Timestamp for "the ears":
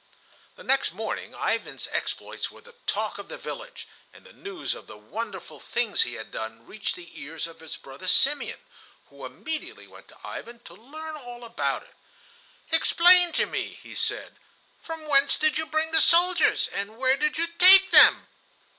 6.95-7.45